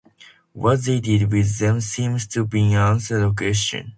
What 0.53 0.81
they 0.83 0.99
did 0.99 1.31
with 1.31 1.59
them 1.59 1.79
seems 1.79 2.25
to 2.29 2.43
be 2.43 2.61
an 2.61 2.73
unanswered 2.75 3.37
question. 3.37 3.89